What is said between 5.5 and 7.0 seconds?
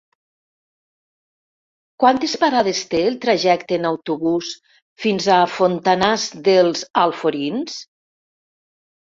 Fontanars dels